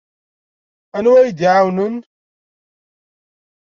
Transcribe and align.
Anwa 0.97 1.13
ara 1.19 1.27
iyi-iɛawnen? 1.29 1.95